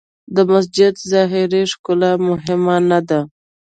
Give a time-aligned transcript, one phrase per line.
[0.35, 3.19] د مسجد ظاهري ښکلا مهمه نه ده.